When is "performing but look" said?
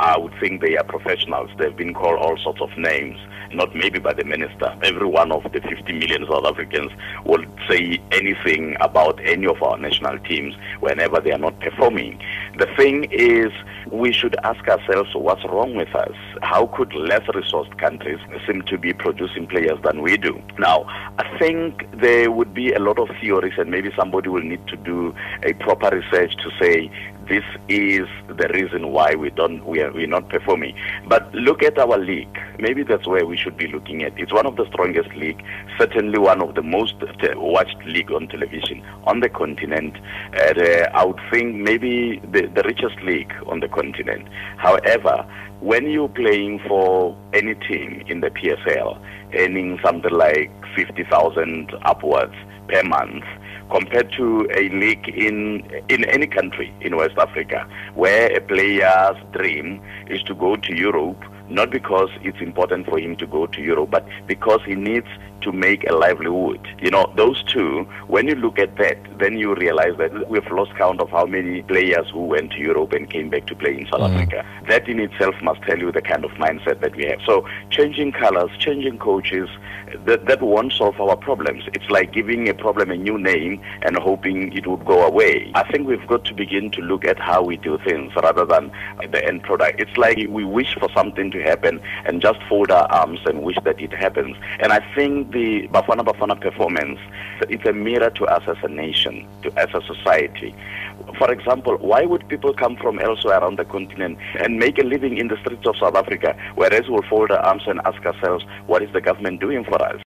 30.28-31.62